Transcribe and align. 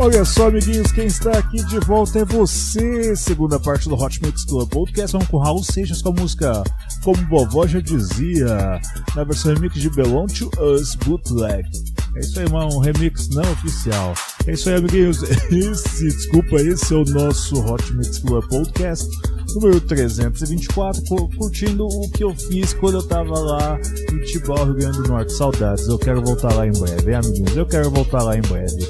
Olha 0.00 0.24
só, 0.24 0.46
amiguinhos, 0.46 0.92
quem 0.92 1.06
está 1.06 1.32
aqui 1.32 1.56
de 1.64 1.80
volta 1.80 2.20
é 2.20 2.24
você. 2.24 3.16
Segunda 3.16 3.58
parte 3.58 3.88
do 3.88 3.96
Hot 3.96 4.24
Mix 4.24 4.44
Club 4.44 4.68
Podcast. 4.70 5.12
Vamos 5.12 5.26
com 5.26 5.38
Raul 5.38 5.64
Seixas 5.64 6.00
com 6.00 6.10
a 6.10 6.12
música 6.12 6.62
Como 7.02 7.16
Vovó 7.28 7.66
Já 7.66 7.80
Dizia, 7.80 8.80
na 9.16 9.24
versão 9.24 9.52
remix 9.54 9.74
de 9.80 9.90
Belong 9.90 10.26
to 10.26 10.50
Us 10.62 10.94
Bootleg. 10.94 11.68
É 12.14 12.20
isso 12.20 12.38
aí, 12.38 12.44
irmão, 12.44 12.68
um 12.68 12.78
remix 12.78 13.28
não 13.30 13.42
oficial. 13.50 14.14
É 14.46 14.52
isso 14.52 14.68
aí, 14.68 14.76
amiguinhos. 14.76 15.24
Esse, 15.50 16.04
desculpa, 16.04 16.56
esse 16.62 16.94
é 16.94 16.96
o 16.96 17.04
nosso 17.04 17.58
Hot 17.60 17.92
Mix 17.94 18.18
Club 18.20 18.48
Podcast 18.48 19.08
número 19.54 19.80
324, 19.80 21.02
curtindo 21.36 21.86
o 21.86 22.10
que 22.10 22.22
eu 22.22 22.34
fiz 22.34 22.72
quando 22.74 22.98
eu 22.98 23.08
tava 23.08 23.36
lá 23.36 23.80
em 24.12 24.20
Tibau, 24.20 24.64
Rio 24.64 24.74
Grande 24.74 25.02
do 25.02 25.08
Norte. 25.08 25.32
Saudades, 25.32 25.88
eu 25.88 25.98
quero 25.98 26.22
voltar 26.22 26.54
lá 26.54 26.66
em 26.66 26.72
breve, 26.72 27.10
hein, 27.10 27.16
amiguinhos? 27.16 27.56
Eu 27.56 27.66
quero 27.66 27.90
voltar 27.90 28.22
lá 28.22 28.36
em 28.36 28.42
breve. 28.42 28.88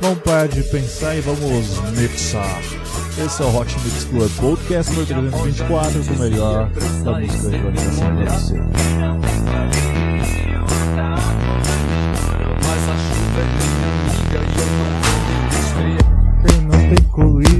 Vamos 0.00 0.18
parar 0.20 0.48
de 0.48 0.62
pensar 0.62 1.14
e 1.16 1.20
vamos 1.20 1.78
mixar. 1.96 2.60
Esse 3.22 3.42
é 3.42 3.44
o 3.44 3.54
Hot 3.54 3.78
Mix 3.80 4.04
Club 4.04 4.30
Podcast 4.40 4.92
número 4.92 5.30
324, 5.30 6.04
com 6.04 6.14
o 6.14 6.18
melhor 6.18 6.70
da 7.04 7.20
música 7.20 7.48
eletrônica 7.48 7.82
pra 7.82 8.38
você. 8.38 8.54
Não 8.54 9.20
não 16.62 16.78
tem 16.88 17.04
colírio 17.10 17.59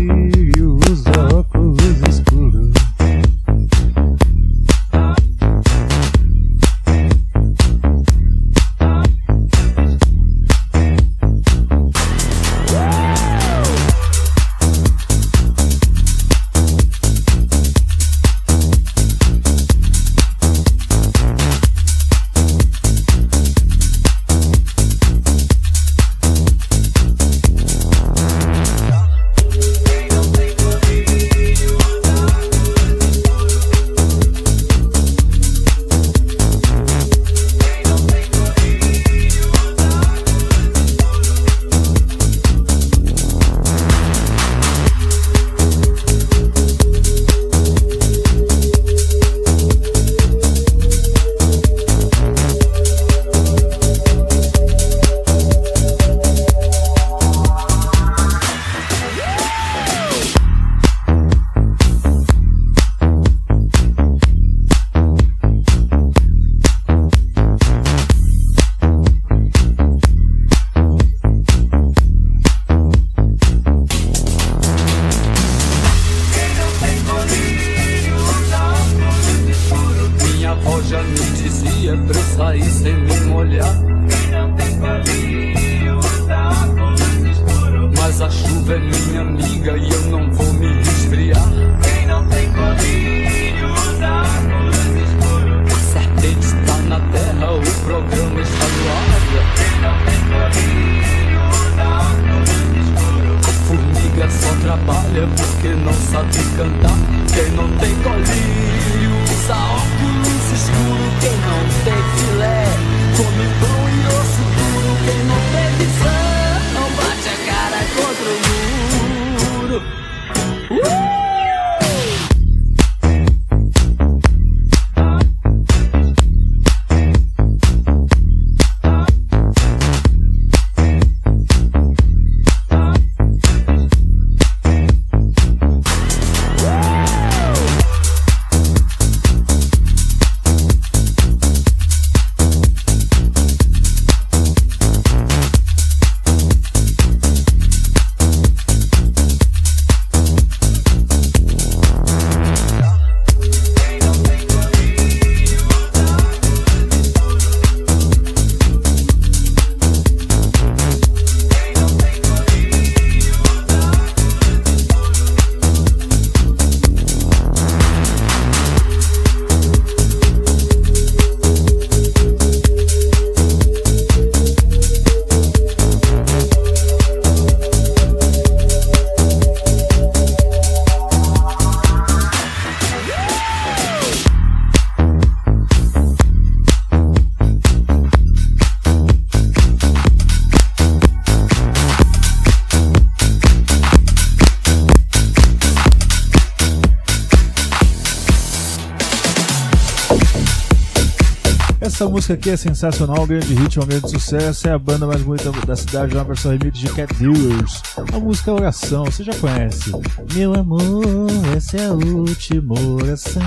Essa 202.00 202.09
música 202.09 202.33
aqui 202.33 202.49
é 202.49 202.56
sensacional, 202.56 203.25
um 203.25 203.27
grande 203.27 203.53
hit, 203.53 203.78
um 203.78 203.84
grande 203.84 204.09
sucesso. 204.09 204.66
É 204.66 204.72
a 204.72 204.78
banda 204.78 205.06
mais 205.06 205.21
bonita 205.21 205.53
da 205.66 205.77
cidade, 205.77 206.15
uma 206.15 206.25
versão 206.25 206.50
remix 206.50 206.78
de 206.78 206.88
Cat 206.94 207.12
Dealers. 207.16 207.82
A 208.11 208.19
música 208.19 208.50
é 208.50 208.55
Oração, 208.55 209.05
você 209.05 209.23
já 209.23 209.35
conhece. 209.35 209.93
Meu 210.35 210.55
amor, 210.55 211.29
essa 211.55 211.76
é 211.76 211.88
a 211.88 211.93
última 211.93 212.75
oração. 212.81 213.43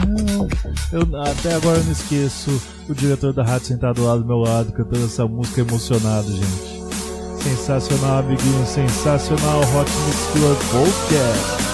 Eu 0.92 1.02
até 1.24 1.56
agora 1.56 1.80
não 1.80 1.92
esqueço 1.92 2.62
o 2.88 2.94
diretor 2.94 3.34
da 3.34 3.44
rádio 3.44 3.70
sentado 3.70 3.96
do 3.96 4.06
lado 4.06 4.22
do 4.22 4.28
meu 4.28 4.38
lado, 4.38 4.72
cantando 4.72 5.06
essa 5.06 5.26
música 5.26 5.62
emocionado, 5.62 6.32
gente. 6.32 6.84
Sensacional, 7.42 8.20
amiguinho, 8.20 8.68
sensacional. 8.68 9.62
Hot 9.62 9.92
Mix 10.06 10.28
Club 10.32 10.58
Podcast. 10.70 11.73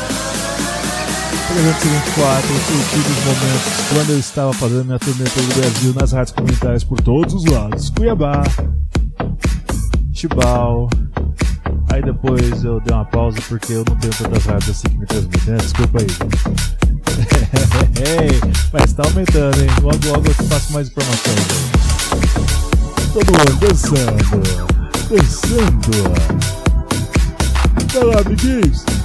324, 1.49 2.47
curtindo 2.47 3.09
os 3.09 3.25
momentos 3.25 3.89
quando 3.91 4.09
eu 4.11 4.19
estava 4.19 4.53
fazendo 4.53 4.85
minha 4.85 4.99
turnê 4.99 5.23
pelo 5.23 5.47
Brasil 5.47 5.93
nas 5.95 6.11
rádios 6.11 6.31
comunitárias 6.35 6.83
por 6.83 7.01
todos 7.01 7.33
os 7.33 7.45
lados. 7.45 7.89
Cuiabá, 7.89 8.43
Tibau. 10.13 10.87
Aí 11.91 12.03
depois 12.03 12.63
eu 12.63 12.79
dei 12.81 12.95
uma 12.95 13.05
pausa 13.05 13.39
porque 13.49 13.73
eu 13.73 13.83
não 13.89 13.95
tenho 13.95 14.13
tantas 14.13 14.45
rádios 14.45 14.69
assim 14.69 14.89
que 14.89 14.97
me 14.99 15.05
transmitem, 15.07 15.53
né? 15.53 15.57
Desculpa 15.57 15.99
aí. 15.99 16.07
Mas 18.71 18.93
tá 18.93 19.03
aumentando, 19.05 19.59
hein? 19.59 19.69
Logo, 19.81 20.07
logo 20.07 20.27
eu 20.27 20.33
te 20.35 20.43
passo 20.43 20.71
mais 20.71 20.87
informações. 20.87 21.47
Todo 23.11 23.25
mundo 23.25 23.59
dançando, 23.59 23.97
dançando. 25.09 25.89
Escuta 27.79 28.05
lá, 28.05 28.21
amiguinhos. 28.21 28.98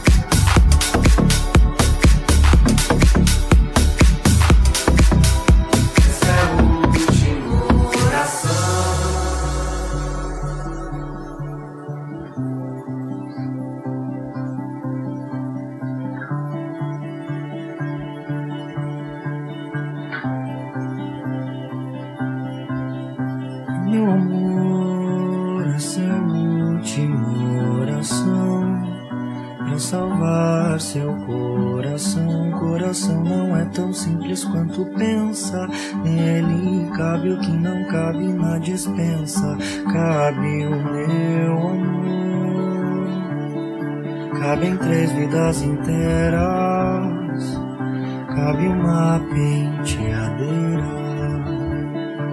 Cabem 44.45 44.77
três 44.77 45.11
vidas 45.13 45.63
inteiras. 45.63 46.43
Cabe 48.29 48.69
uma 48.69 49.19
penteadeira. 49.33 50.85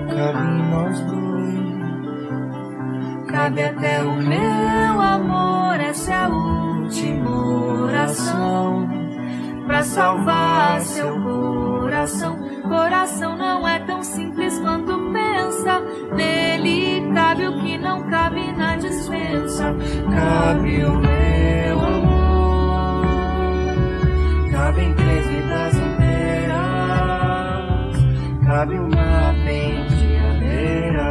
Cabe 0.10 0.44
nós 0.70 1.00
dois. 1.00 1.56
Cabe 3.32 3.64
até 3.64 4.04
o 4.04 4.14
meu 4.18 5.02
amor. 5.02 5.80
Essa 5.80 6.12
é 6.12 6.16
a 6.16 6.28
última 6.28 7.30
oração 7.86 8.90
para 9.66 9.82
salvar 9.82 10.82
seu 10.82 11.18
coração. 11.22 12.38
Coração 12.68 13.38
não 13.38 13.66
é 13.66 13.80
tão 13.80 14.04
simples 14.04 14.60
quanto 14.60 15.14
pensa. 15.14 15.82
Nele 16.14 17.10
cabe 17.14 17.48
o 17.48 17.58
que 17.62 17.78
não 17.78 18.04
cabe 18.10 18.52
na 18.52 18.76
dispensa. 18.76 19.74
Cabe 20.14 20.84
o 20.84 21.00
meu 21.00 21.81
Cabe 28.62 28.78
uma 28.78 29.34
penteadeira. 29.44 31.10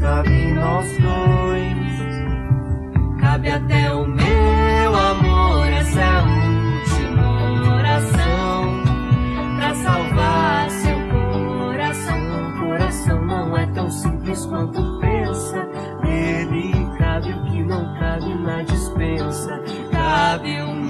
Cabe 0.00 0.52
nós 0.54 0.86
dois. 0.98 1.92
Cabe 3.20 3.50
até 3.50 3.92
o 3.92 4.06
meu 4.06 4.96
amor. 4.96 5.66
Essa 5.68 6.00
é 6.00 6.04
a 6.04 6.22
salvar 9.74 10.70
seu 10.70 10.98
coração. 11.10 12.18
O 12.48 12.52
coração 12.58 13.24
não 13.24 13.56
é 13.56 13.66
tão 13.66 13.88
simples 13.90 14.44
quanto 14.46 14.98
pensa. 14.98 15.68
Nele 16.02 16.72
cabe 16.98 17.32
o 17.32 17.44
que 17.44 17.62
não 17.62 17.94
cabe 17.94 18.34
na 18.34 18.62
dispensa. 18.62 19.62
Cabe 19.92 20.60
o 20.62 20.81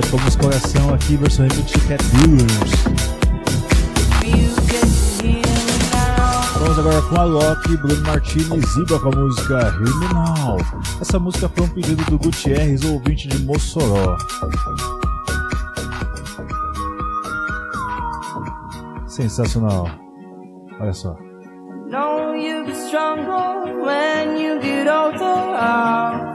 da 0.00 0.10
com 0.10 0.18
música 0.18 0.44
coração 0.44 0.94
aqui, 0.94 1.16
versão 1.16 1.46
remix 1.48 1.72
de 1.72 1.80
Cat 1.88 2.04
Brewers. 2.04 2.70
Vamos 6.58 6.78
agora 6.78 7.02
com 7.02 7.16
a 7.16 7.24
Loki, 7.24 7.76
Bruno 7.76 8.02
Martini 8.02 8.58
e 8.58 8.66
Ziba 8.66 9.00
com 9.00 9.08
a 9.08 9.16
música 9.16 9.74
Now. 10.12 10.58
Essa 11.00 11.18
música 11.18 11.48
foi 11.48 11.64
um 11.64 11.68
pedido 11.70 12.04
do 12.04 12.18
Gutierrez, 12.18 12.84
ouvinte 12.84 13.26
de 13.28 13.42
Mossoró. 13.44 14.16
Sensacional. 19.06 19.90
Olha 20.80 20.92
só. 20.92 21.16
Know 21.88 22.36
stronger 22.72 23.82
when 23.82 24.38
you 24.38 24.60
get 24.60 24.86
older. 24.86 26.27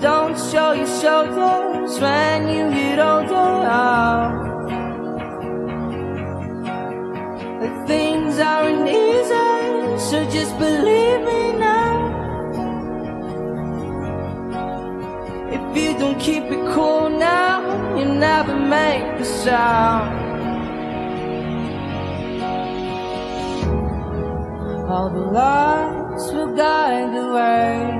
Don't 0.00 0.34
show 0.50 0.72
your 0.72 0.86
shoulders 0.86 2.00
when 2.00 2.48
you 2.48 2.70
get 2.70 2.98
older. 2.98 4.32
The 7.60 7.86
things 7.86 8.38
aren't 8.38 8.88
easy, 8.88 9.98
so 10.08 10.24
just 10.30 10.58
believe 10.58 11.20
me 11.20 11.52
now. 11.52 11.98
If 15.52 15.76
you 15.76 15.98
don't 15.98 16.18
keep 16.18 16.44
it 16.44 16.74
cool 16.74 17.10
now, 17.10 17.60
you'll 17.94 18.14
never 18.14 18.56
make 18.56 19.20
a 19.20 19.24
sound. 19.26 20.18
All 24.88 25.10
the 25.10 25.26
lights 25.40 26.32
will 26.32 26.56
guide 26.56 27.14
the 27.14 27.32
way. 27.34 27.99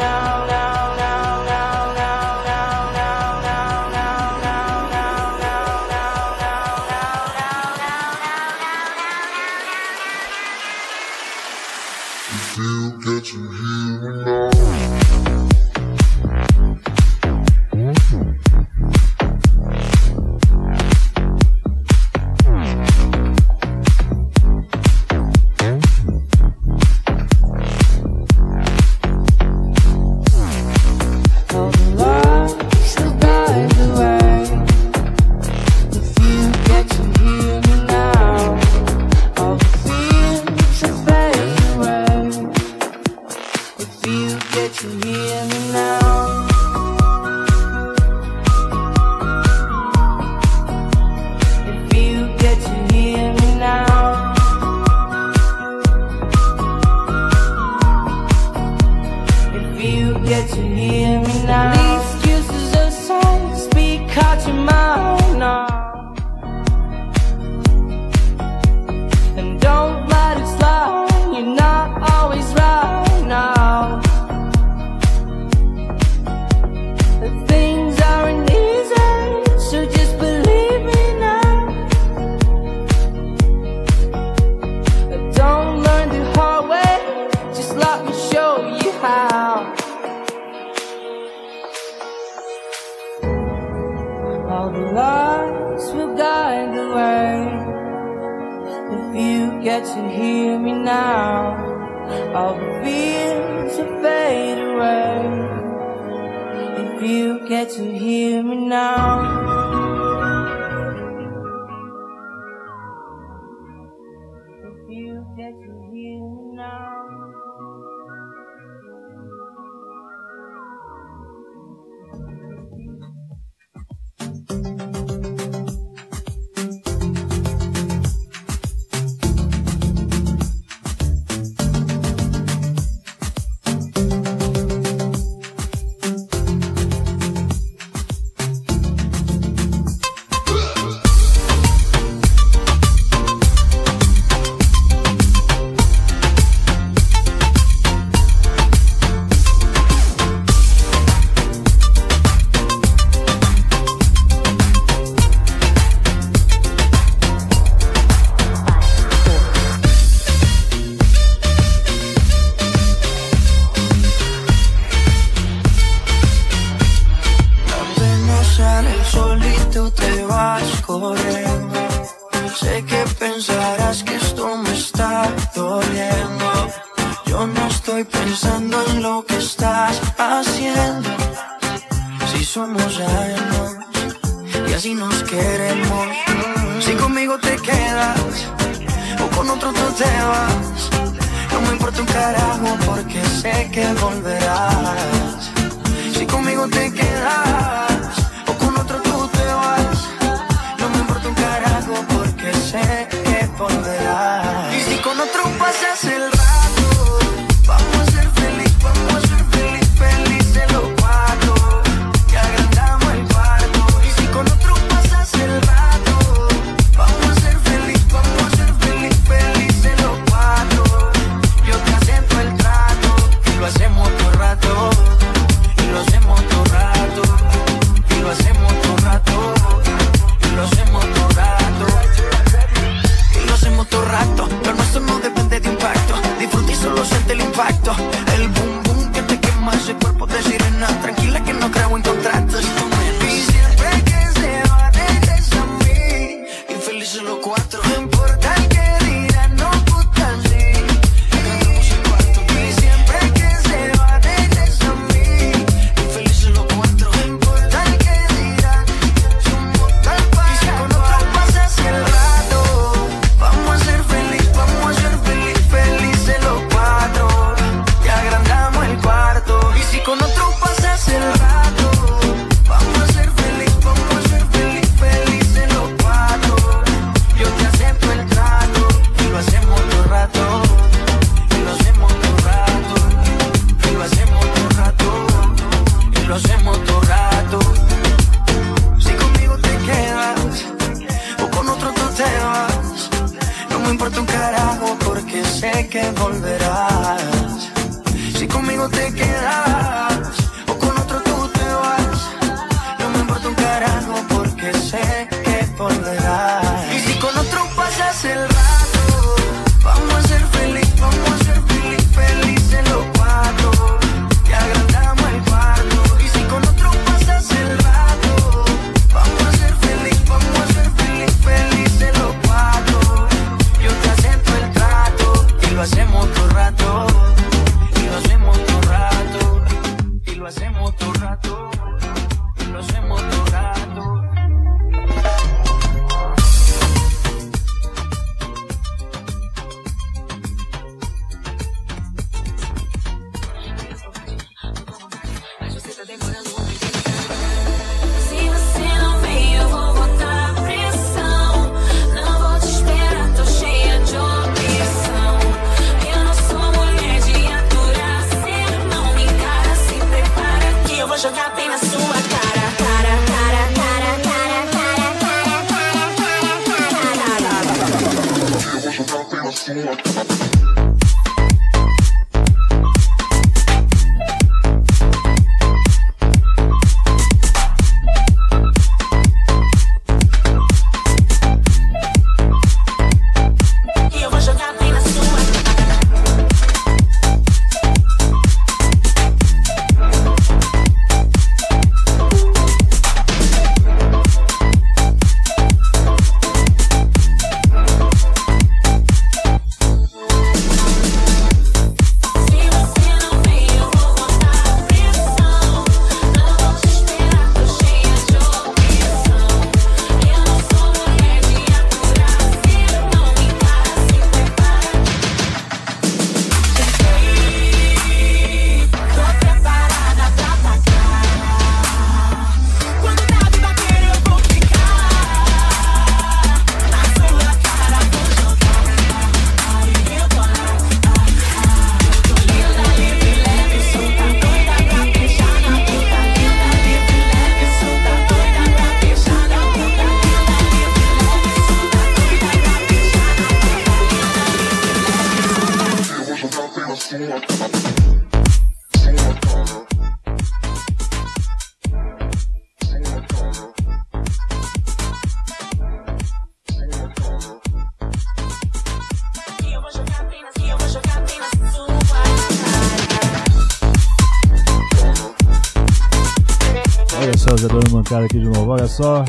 Mancada 468.11 468.25
aqui 468.25 468.39
de 468.39 468.45
novo. 468.45 468.71
Olha 468.71 468.87
só. 468.87 469.23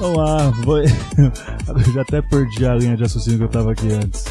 Vamos 0.00 0.16
lá. 0.16 0.50
Vou... 0.64 0.78
Eu 0.80 0.86
já 1.94 2.02
até 2.02 2.20
perdi 2.20 2.66
a 2.66 2.74
linha 2.74 2.96
de 2.96 3.02
raciocínio 3.02 3.38
que 3.38 3.44
eu 3.44 3.48
tava 3.48 3.72
aqui 3.72 3.92
antes. 3.92 4.24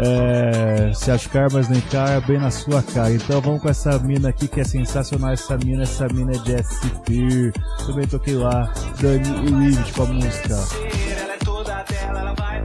É, 0.00 0.92
se 0.92 1.10
acha 1.10 1.28
cara, 1.28 1.48
mas 1.52 1.68
nem 1.68 1.80
cara, 1.82 2.20
bem 2.20 2.38
na 2.38 2.50
sua 2.50 2.82
cara. 2.82 3.12
Então 3.12 3.40
vamos 3.40 3.62
com 3.62 3.68
essa 3.68 3.96
mina 4.00 4.28
aqui 4.28 4.48
que 4.48 4.60
é 4.60 4.64
sensacional. 4.64 5.30
Essa 5.30 5.56
mina, 5.56 5.84
essa 5.84 6.06
mina 6.08 6.32
é 6.32 6.38
de 6.38 6.62
SP. 6.62 7.52
Também 7.86 8.06
toquei 8.06 8.34
lá, 8.34 8.72
Dani 9.00 9.28
e 9.46 9.50
Livid 9.50 9.92
com 9.92 10.02
a 10.02 10.06
música. 10.06 10.54
Ela 10.54 11.34
é 11.34 11.38
toda 11.38 11.82
dela, 11.84 12.20
ela 12.20 12.34
vai 12.34 12.60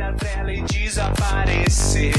e 0.56 0.64
desaparecer. 0.90 2.14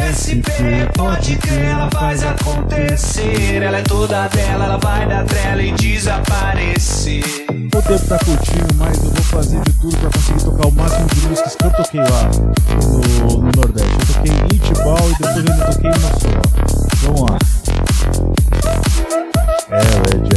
SP, 0.00 0.48
Pode 0.96 1.36
crer, 1.36 1.66
ela 1.66 1.90
faz 1.90 2.24
acontecer. 2.24 3.62
Ela 3.62 3.78
é 3.78 3.82
toda 3.82 4.26
dela, 4.28 4.64
ela 4.64 4.78
vai 4.78 5.06
da 5.06 5.24
tela 5.24 5.62
e 5.62 5.72
desaparecer. 5.72 7.22
O 7.50 7.82
tempo 7.82 8.06
tá 8.06 8.18
curtinho, 8.24 8.66
mas 8.76 8.96
eu 8.96 9.10
vou 9.10 9.24
fazer 9.24 9.60
de 9.60 9.72
tudo 9.74 9.96
pra 9.98 10.10
conseguir 10.10 10.44
tocar 10.44 10.68
o 10.68 10.72
máximo 10.72 11.06
de 11.06 11.20
músicas 11.28 11.54
que 11.54 11.64
eu 11.66 11.70
toquei 11.72 12.00
lá 12.00 12.30
no, 12.80 13.42
no 13.42 13.50
Nordeste. 13.52 13.92
Eu 13.92 14.06
toquei 14.14 14.32
em 14.32 14.56
Itibau 14.56 15.10
e 15.10 15.14
depois 15.18 15.36
eu 15.36 15.66
toquei 15.72 15.90
em 15.90 15.98
Maceió. 16.00 16.40
Vamos 17.02 17.20
lá. 17.30 17.38
É 19.70 20.18
de 20.18 20.33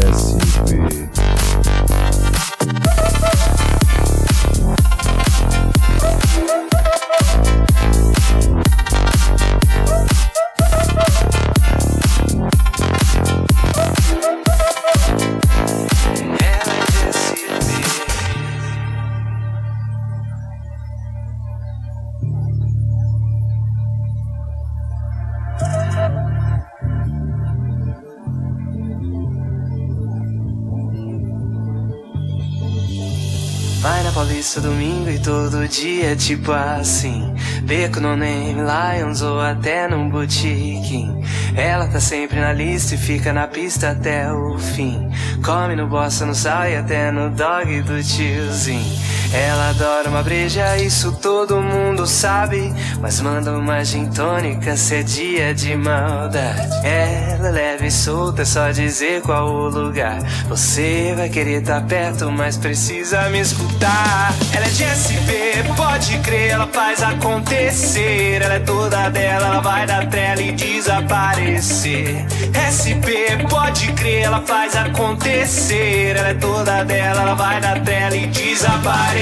Vai 33.88 34.04
na 34.04 34.12
Paulista 34.12 34.60
domingo 34.60 35.10
e 35.10 35.18
todo 35.18 35.66
dia 35.66 36.14
tipo 36.14 36.52
assim. 36.52 37.34
Beco 37.64 38.02
no 38.02 38.18
name, 38.18 38.56
Lions 38.56 39.22
ou 39.22 39.40
até 39.40 39.88
num 39.88 40.10
botiquim 40.10 41.22
Ela 41.56 41.88
tá 41.88 41.98
sempre 41.98 42.38
na 42.38 42.52
lista 42.52 42.96
e 42.96 42.98
fica 42.98 43.32
na 43.32 43.48
pista 43.48 43.92
até 43.92 44.30
o 44.30 44.60
fim. 44.60 45.10
Come 45.42 45.78
no 45.78 45.88
bossa, 45.88 46.26
no 46.26 46.36
sal 46.36 46.68
e 46.68 46.76
até 46.76 47.12
no 47.12 47.30
dog 47.30 47.82
do 47.84 48.04
tiozinho 48.04 49.07
Ela 49.34 49.70
adora 49.72 50.10
uma 50.10 50.24
breja, 50.24 50.78
isso 50.78 51.12
todo 51.12 51.62
mundo 51.62 52.08
sabe. 52.08 52.74
Mas 53.02 53.20
manda 53.20 53.52
uma 53.52 53.84
gin 53.84 54.06
tônica 54.08 54.76
se 54.78 54.96
é 54.96 55.04
dia 55.04 55.54
de 55.54 55.76
maldade. 55.76 56.68
Ela 56.86 57.50
é 57.50 57.52
leve 57.52 57.88
e 57.88 57.92
solta, 57.92 58.44
é 58.44 58.46
só 58.46 58.72
dizer 58.72 59.22
qual 59.22 59.50
o 59.50 59.70
lugar. 59.70 60.20
Você 60.48 61.14
vai 61.16 61.30
querer 61.30 61.62
tá 61.62 61.82
perto, 61.82 62.32
mas 62.32 62.58
precisa 62.58 63.30
me 63.30 63.42
escutar. 63.42 64.34
Ela 64.54 64.66
é 64.66 64.70
de 64.70 64.84
SP, 64.86 65.32
pode 65.76 66.18
crer, 66.20 66.52
ela 66.52 66.68
faz 66.68 67.04
acontecer. 67.04 68.42
Ela 68.42 68.56
é 68.56 68.60
toda 68.60 69.10
dela, 69.10 69.48
ela 69.48 69.60
vai 69.62 69.86
da 69.86 70.06
tela 70.06 70.42
e 70.42 70.54
desaparecer. 70.54 72.26
SP, 72.56 73.44
pode 73.50 73.92
crer, 73.94 74.24
ela 74.24 74.42
faz 74.42 74.76
acontecer. 74.76 76.16
Ela 76.16 76.30
é 76.30 76.34
toda 76.34 76.84
dela, 76.84 77.22
ela 77.22 77.34
vai 77.34 77.60
da 77.60 77.80
tela 77.80 78.16
e 78.16 78.28
desaparecer 78.28 79.17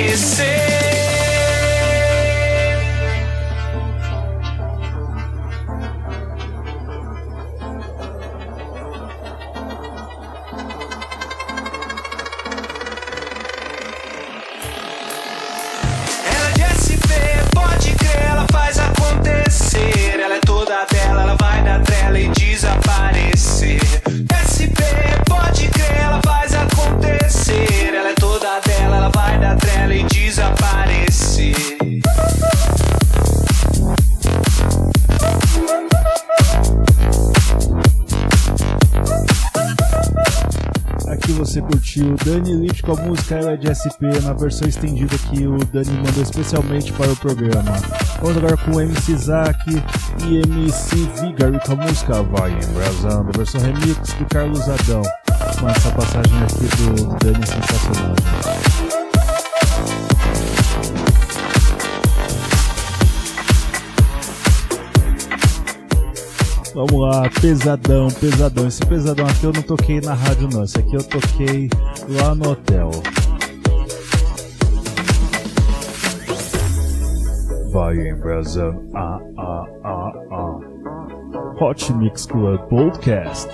Ela 16.28 16.50
é 16.50 16.54
de 16.54 16.64
SP, 16.76 17.10
pode 17.54 17.96
crer, 17.96 18.24
ela 18.32 18.46
faz 18.52 18.78
acontecer. 18.78 19.95
Dani 42.26 42.54
Elite 42.54 42.82
com 42.82 42.94
a 42.94 42.96
música 42.96 43.36
Ela 43.36 43.52
é 43.52 43.58
de 43.58 43.70
SP 43.70 44.10
na 44.24 44.34
versão 44.34 44.68
estendida 44.68 45.16
que 45.30 45.46
o 45.46 45.60
Dani 45.66 45.92
mandou 45.92 46.24
especialmente 46.24 46.92
para 46.94 47.12
o 47.12 47.16
programa. 47.16 47.72
Vamos 48.20 48.38
agora 48.38 48.58
com 48.58 48.82
MC 48.82 49.12
Isaac 49.12 49.60
e 50.28 50.38
MC 50.38 50.96
Vigari 51.22 51.60
com 51.64 51.74
a 51.74 51.76
música 51.76 52.24
Vai 52.24 52.52
Embrasando, 52.52 53.32
versão 53.38 53.62
remix 53.62 54.14
do 54.14 54.26
Carlos 54.26 54.68
Adão. 54.68 55.04
Com 55.60 55.70
essa 55.70 55.92
passagem 55.92 56.38
aqui 56.40 56.66
do, 56.78 57.16
Dani 57.20 57.46
sensacional. 57.46 58.75
Vamos 66.76 66.92
lá, 66.92 67.30
pesadão, 67.40 68.10
pesadão. 68.20 68.68
Esse 68.68 68.86
pesadão 68.86 69.26
aqui 69.26 69.46
eu 69.46 69.54
não 69.54 69.62
toquei 69.62 70.02
na 70.02 70.14
rádio 70.14 70.50
não. 70.52 70.66
Esse 70.66 70.78
aqui 70.78 70.94
eu 70.94 71.04
toquei 71.04 71.70
lá 72.10 72.36
no 72.36 72.50
hotel. 72.50 72.92
Vai 77.72 77.96
embrasando. 78.10 78.90
Ah, 78.94 79.22
ah, 79.38 79.66
ah, 79.86 80.12
ah. 80.32 81.64
Hot 81.64 81.94
Mix 81.94 82.26
Club 82.26 82.60
Podcast. 82.68 83.48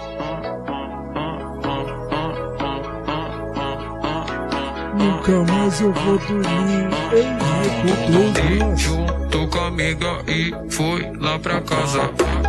Nunca 5.01 5.51
mais 5.51 5.81
eu 5.81 5.91
vou 5.91 6.17
dormir 6.19 6.87
em 7.11 7.25
Michael 7.33 8.77
junto 8.77 9.47
com 9.47 9.59
a 9.59 9.67
amiga 9.67 10.21
e 10.27 10.53
foi 10.69 11.11
lá 11.19 11.39
pra 11.39 11.59
casa. 11.61 12.03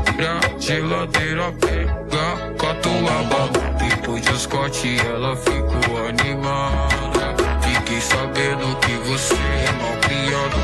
Abre 0.07 0.27
a 0.27 0.59
geladeira, 0.59 1.51
pega 1.53 2.53
catuaba. 2.59 3.49
Depois 3.79 4.21
de 4.21 4.39
Scott 4.39 5.01
ela 5.07 5.35
ficou 5.35 6.07
animada. 6.07 7.35
Fiquei 7.63 8.01
sabendo 8.03 8.77
que 8.81 8.93
você 9.09 9.35
é 9.35 9.73
mal 9.81 9.97
criado. 10.03 10.59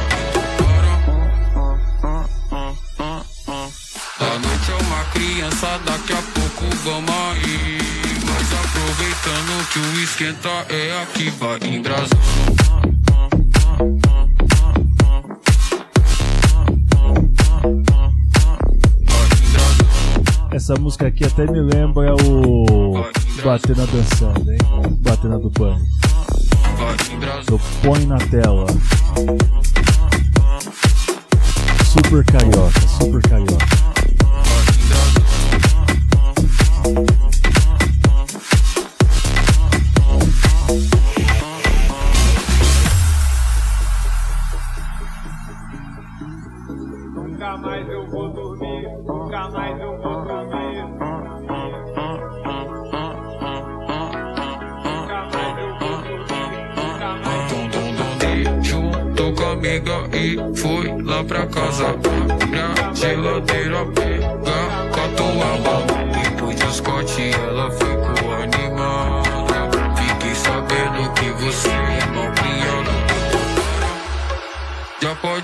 A 4.20 4.38
noite 4.38 4.70
é 4.70 4.74
uma 4.74 5.05
criança, 5.14 5.81
daqui 5.87 6.12
a 6.12 6.22
pouco 6.35 6.77
vamos 6.85 7.11
aí. 7.11 8.08
Mas 8.50 8.64
aproveitando 8.64 9.68
que 9.72 9.78
o 9.78 10.02
esquenta 10.02 10.48
é 10.70 11.02
aqui, 11.02 11.30
vai 11.30 11.58
embrasando. 11.64 12.16
Essa 20.50 20.74
música 20.76 21.08
aqui 21.08 21.24
até 21.24 21.44
me 21.44 21.61
lembra 21.61 22.14
o 22.24 23.04
Batendo 23.44 23.87
Dançando, 23.87 24.50
hein? 24.50 24.58
Batendo 25.00 25.38
do 25.40 25.50
Pano. 25.50 25.80
Eu 27.50 27.61
põe 27.82 28.06
na 28.06 28.18
tela. 28.18 28.66
Super 31.84 32.24
carioca, 32.24 32.80
super 32.88 33.22
carioca. 33.28 33.88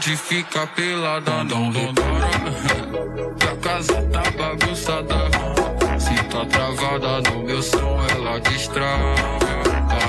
De 0.05 0.15
ficar 0.15 0.67
pelada, 0.67 1.43
não 1.45 1.71
demora. 1.71 2.29
A 3.51 3.57
casa 3.57 3.95
tá 4.13 4.23
bagunçada. 4.37 5.15
Se 5.99 6.15
tá 6.25 6.45
travada 6.45 7.23
no 7.31 7.45
meu 7.45 7.63
som, 7.63 7.99
ela 8.11 8.39
destrava. 8.41 9.15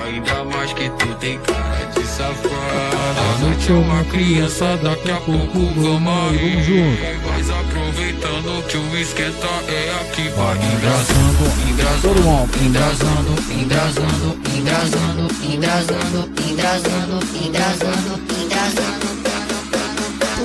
Ainda 0.06 0.44
mais 0.44 0.74
que 0.74 0.89
tu 0.89 1.15
tem 1.15 1.39
cara 1.39 1.86
de 1.86 2.06
safada. 2.06 3.22
A 3.34 3.38
noite 3.39 3.72
é 3.72 3.76
uma 3.76 4.04
criança, 4.04 4.78
daqui 4.84 5.12
a 5.12 5.22
pouco 5.22 5.60
vamos 5.76 6.32
aí. 6.32 6.62
Junto. 6.62 7.30
Mas 7.30 7.50
aproveitando 7.50 8.68
que 8.68 8.78
o 8.78 8.98
esquenta 8.98 9.48
é 9.70 9.96
aqui. 10.02 10.30
Vai 10.36 10.58
engrasando, 10.58 11.46
engrasando, 11.70 12.52
engrasando, 12.62 13.54
engrasando, 13.54 14.38
engrasando, 14.54 15.28
engrasando, 15.46 16.30
engrasando, 16.41 17.20
engrasando, 17.34 18.22
engrasando. 18.44 19.14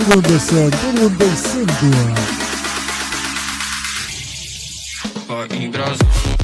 Todo 0.01 0.15
mundo 0.15 0.29
dançando, 0.31 0.71
todo 0.79 0.99
mundo 0.99 1.19
dançando. 1.19 1.73
Vai 5.29 5.47
engrasando. 5.59 6.01
Nunca 6.31 6.40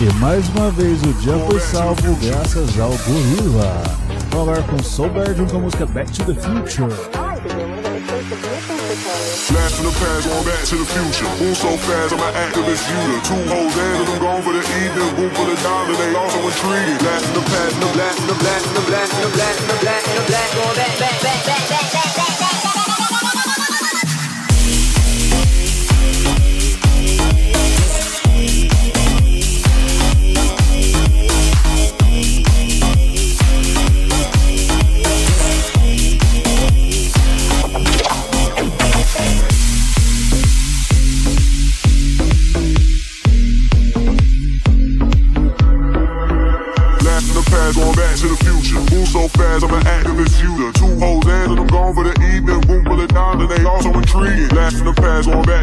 E 0.00 0.12
mais 0.20 0.48
uma 0.50 0.70
vez 0.70 1.02
o 1.02 1.12
dia 1.14 1.36
foi 1.50 1.58
salvo 1.58 2.14
graças 2.22 2.78
ao 2.78 2.90
Gorilla. 2.90 3.82
Agora 4.30 4.62
com 4.62 4.80
Soul 4.80 5.10
Bird 5.10 5.44
com 5.50 5.56
a 5.56 5.60
música 5.60 5.86
Back 5.86 6.12
to 6.12 6.24
the 6.24 6.40
Future. 6.40 6.94
Blast 9.50 9.74
from 9.74 9.90
the 9.90 9.98
past, 9.98 10.28
going 10.28 10.44
back 10.44 10.62
to 10.66 10.76
the 10.76 10.84
future. 10.84 11.26
Move 11.42 11.56
so 11.56 11.76
fast, 11.78 12.12
I'm 12.14 12.22
an 12.22 12.32
activist 12.32 12.86
shooter. 12.86 13.18
Two 13.26 13.42
hoes 13.50 13.74
and 13.74 14.22
I'm 14.22 14.42
for 14.42 14.52
the 14.52 14.62
evening. 14.62 15.16
Room 15.18 15.30
full 15.34 15.50
of 15.50 15.62
diamonds, 15.64 15.98
they 15.98 16.14
also. 16.14 16.46
Blast 16.46 16.58
from 16.58 17.34
the 17.34 17.42
past, 17.50 17.74
the 17.74 17.90
blast, 17.90 18.18
the 18.22 18.34
blast, 18.38 18.66
the 18.74 18.82
blast, 18.86 19.12
the 19.18 19.30
blast, 19.34 19.58
the 19.66 19.74
blast, 19.82 20.06
the 20.14 20.22
blast, 20.30 20.54
going 20.54 20.76
back, 20.76 20.94
back, 20.98 21.22
back, 21.22 21.42
back, 21.42 21.66
back, 21.66 21.90
back, 21.90 22.38
back, 22.38 22.67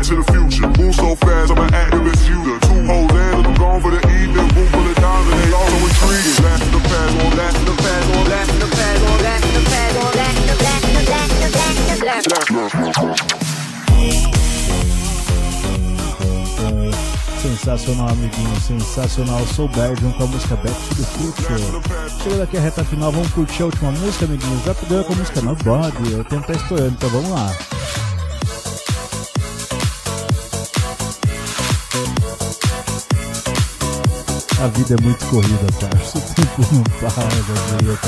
to 0.06 0.22
the 0.22 0.24
future. 0.32 0.68
Move 0.78 0.94
so 0.94 1.16
fast, 1.16 1.50
I'm 1.50 1.58
an 1.58 1.70
activist 1.74 2.22
shooter. 2.28 2.60
Two 2.70 2.86
hoes 2.86 3.10
and 3.10 3.48
I'm 3.48 3.56
gone 3.56 3.82
for 3.82 3.90
the 3.90 3.98
evening. 4.06 4.48
Boom 4.54 4.70
and 4.70 4.94
they 4.94 5.50
all 5.50 5.66
so 5.66 5.82
intriguing. 5.82 6.46
Last 6.46 6.62
the 6.70 6.78
on 6.78 7.34
last 7.34 7.58
the 7.66 7.74
on 7.74 8.30
last 8.30 8.54
the 8.54 8.70
on 8.70 8.70
last 8.70 8.70
the 8.70 8.70
on 8.70 9.18
last 9.26 9.42
the 9.42 9.58
on 9.58 9.82
last 10.06 10.30
the 10.34 10.46
on 11.90 12.06
last 12.06 12.30
the 12.30 13.26
Sensacional, 17.42 18.10
amiguinho, 18.10 18.56
sensacional. 18.62 19.46
Sou 19.48 19.68
Bergman 19.70 20.12
com 20.14 20.24
a 20.24 20.28
música 20.28 20.56
Back 20.58 20.76
to 20.88 20.96
the 20.96 21.04
Future. 21.04 21.58
Chegando 22.22 22.44
aqui 22.44 22.58
a 22.58 22.62
reta 22.62 22.84
final, 22.84 23.12
vamos 23.12 23.32
curtir 23.32 23.64
a 23.64 23.66
última 23.66 23.92
música, 23.92 24.26
amiguinhos. 24.26 24.64
Já 24.66 24.74
Gun 24.74 25.04
com 25.04 25.14
a 25.14 25.16
música 25.16 25.42
Nobody. 25.42 26.14
O 26.16 26.24
tempo 26.24 26.46
tá 26.46 26.54
estourando, 26.54 26.92
então 26.92 27.10
vamos 27.10 27.32
lá. 27.32 27.52
A 34.66 34.68
vida 34.68 34.96
é 34.96 35.04
muito 35.04 35.24
corrida, 35.28 35.68
parça. 35.80 36.18
O 36.18 36.22
tempo 36.22 36.66
não 36.74 36.82
para, 37.00 37.30
velho. 37.30 38.00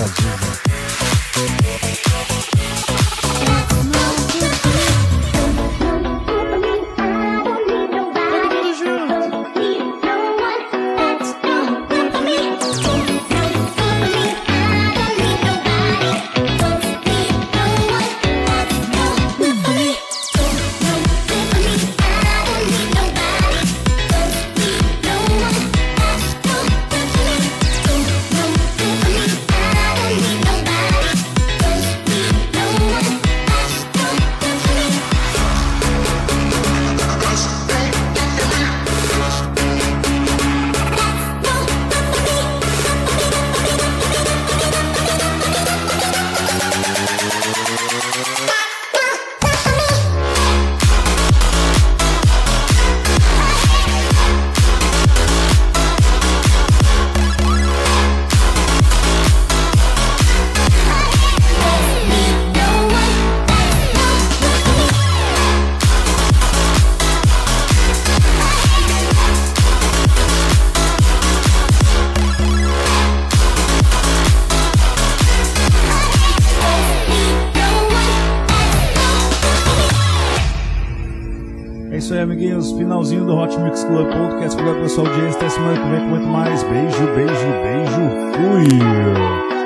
isso 82.08 82.14
aí, 82.14 82.22
amiguinhos. 82.22 82.72
Finalzinho 82.72 83.26
do 83.26 83.36
Hot 83.36 83.60
Mix 83.60 83.84
Club 83.84 84.08
Podcast. 84.08 84.54
Obrigado 84.54 84.76
pela 84.78 84.90
sua 84.90 85.10
audiência. 85.10 85.38
Até 85.38 85.50
semana 85.50 85.78
que 85.78 85.90
vem 85.90 86.00
com 86.00 86.08
muito 86.08 86.28
mais. 86.28 86.64
Beijo, 86.64 87.06
beijo, 87.14 87.48
beijo. 87.64 88.02
Fui. 88.34 89.57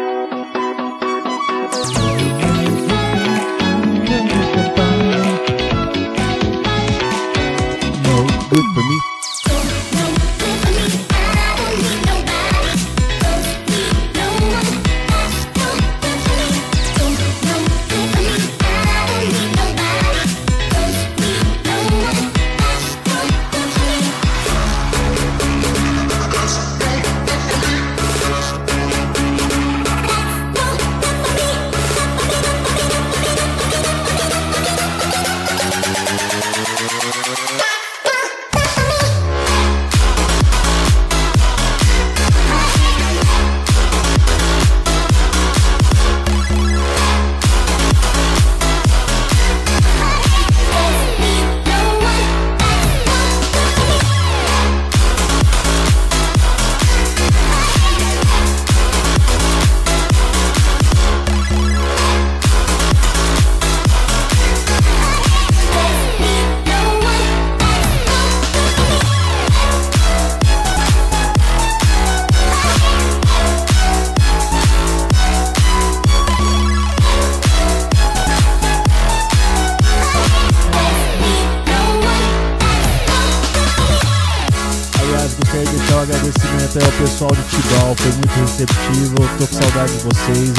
vocês. 90.03 90.50